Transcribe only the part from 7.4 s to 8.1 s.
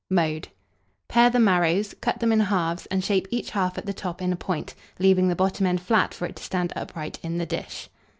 dish.